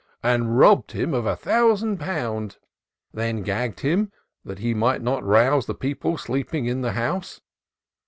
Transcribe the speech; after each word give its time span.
And 0.23 0.57
robb*d 0.57 0.97
him 0.99 1.13
of 1.13 1.27
a 1.27 1.35
thousand 1.35 1.99
pound; 1.99 2.57
Then 3.13 3.43
gagg*d 3.43 3.87
him, 3.87 4.11
that 4.43 4.57
he 4.57 4.73
might 4.73 5.03
not 5.03 5.23
rouse 5.23 5.67
The 5.67 5.75
people 5.75 6.17
sleeping 6.17 6.65
in 6.65 6.81
the 6.81 6.93
house." 6.93 7.39